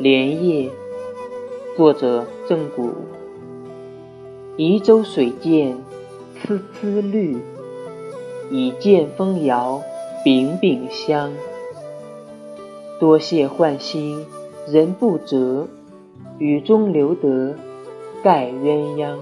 [0.00, 0.70] 莲叶，
[1.76, 2.90] 作者郑谷。
[4.56, 5.76] 移舟水涧
[6.42, 7.36] 丝丝绿，
[8.50, 9.82] 已见风摇
[10.24, 11.30] 柄柄香。
[12.98, 14.24] 多谢浣溪
[14.66, 15.68] 人不折，
[16.38, 17.54] 雨中留得
[18.24, 19.18] 盖鸳鸯。